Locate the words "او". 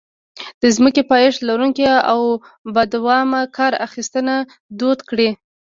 2.11-2.21